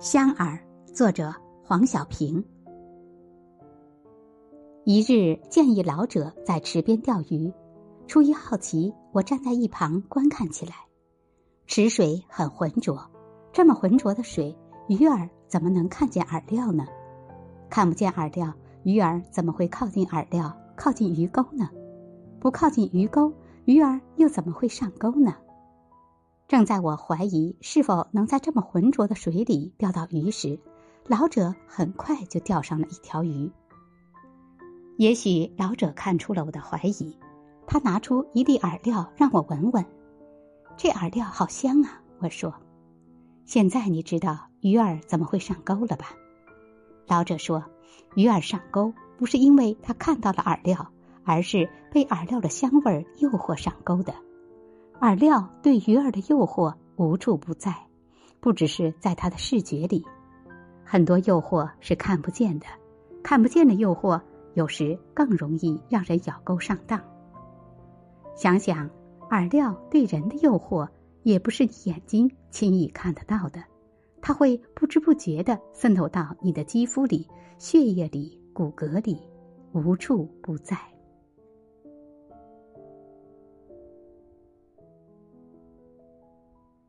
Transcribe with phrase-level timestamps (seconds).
[0.00, 0.56] 香饵，
[0.94, 2.44] 作者黄小平。
[4.84, 7.52] 一日，见一老者在池边钓鱼，
[8.06, 10.72] 出于好奇，我站在一旁观看起来。
[11.66, 13.10] 池水很浑浊，
[13.52, 14.56] 这么浑浊的水，
[14.86, 16.86] 鱼儿怎么能看见饵料呢？
[17.68, 18.54] 看不见饵料，
[18.84, 21.68] 鱼儿怎么会靠近饵料、靠近鱼钩呢？
[22.38, 23.32] 不靠近鱼钩，
[23.64, 25.34] 鱼儿又怎么会上钩呢？
[26.48, 30.58] 正在我怀疑是否能在这么浑浊的水里钓到鱼时，
[31.06, 33.52] 老者很快就钓上了一条鱼。
[34.96, 37.18] 也许老者看出了我的怀疑，
[37.66, 39.84] 他拿出一粒饵料让我闻闻。
[40.74, 42.00] 这饵料好香啊！
[42.18, 42.54] 我说
[43.44, 46.12] ：“现在你知道鱼儿怎么会上钩了吧？”
[47.06, 47.62] 老者说
[48.16, 50.90] ：“鱼儿上钩不是因为他看到了饵料，
[51.24, 54.14] 而是被饵料的香味诱惑上钩的。”
[55.00, 57.72] 饵料对鱼儿的诱惑无处不在，
[58.40, 60.04] 不只是在它的视觉里，
[60.84, 62.66] 很多诱惑是看不见的，
[63.22, 64.20] 看不见的诱惑
[64.54, 67.00] 有时更容易让人咬钩上当。
[68.34, 68.90] 想想，
[69.30, 70.88] 饵料对人的诱惑
[71.22, 73.62] 也不是眼睛轻易看得到的，
[74.20, 77.24] 它会不知不觉地渗透到你的肌肤里、
[77.56, 79.16] 血液里、骨骼里，
[79.70, 80.76] 无处不在。